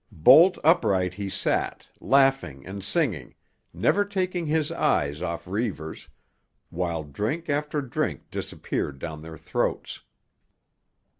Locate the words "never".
3.71-4.03